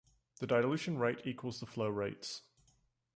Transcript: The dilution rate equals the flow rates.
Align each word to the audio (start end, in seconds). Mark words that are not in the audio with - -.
The 0.39 0.47
dilution 0.47 0.97
rate 0.97 1.27
equals 1.27 1.59
the 1.59 1.67
flow 1.67 1.87
rates. 1.89 2.41